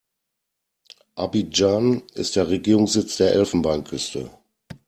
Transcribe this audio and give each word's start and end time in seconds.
Abidjan 1.15 2.01
ist 2.15 2.35
der 2.35 2.47
Regierungssitz 2.47 3.17
der 3.17 3.33
Elfenbeinküste. 3.35 4.31